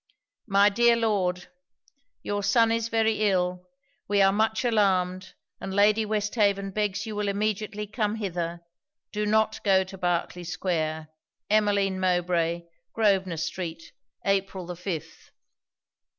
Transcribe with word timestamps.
'My 0.47 0.69
dear 0.69 0.95
Lord, 0.95 1.51
'Your 2.23 2.41
son 2.41 2.71
is 2.71 2.87
very 2.89 3.21
ill. 3.29 3.67
We 4.07 4.19
are 4.19 4.31
much 4.31 4.65
alarmed; 4.65 5.35
and 5.59 5.75
Lady 5.75 6.07
Westhaven 6.07 6.71
begs 6.71 7.05
you 7.05 7.15
will 7.15 7.27
immediately 7.27 7.85
come 7.85 8.15
hither. 8.15 8.61
Do 9.11 9.27
not 9.27 9.63
go 9.63 9.83
to 9.83 9.99
Berkley 9.99 10.43
square. 10.43 11.09
EMMELINE 11.51 11.99
MOWBRAY.' 11.99 12.65
_Grosvenor 12.97 13.39
street, 13.39 13.91
April 14.25 14.65
5th. 14.65 15.29